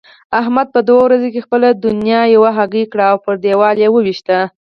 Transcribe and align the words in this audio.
احمد 0.39 0.67
په 0.75 0.79
دوو 0.87 1.01
ورځو 1.05 1.27
کې 1.33 1.45
خپله 1.45 1.67
دونيا 1.83 2.21
یوه 2.35 2.49
هګۍکړ 2.57 2.99
او 3.11 3.17
پر 3.25 3.33
دېوال 3.43 3.75
يې 3.83 3.89
وويشت. 3.91 4.27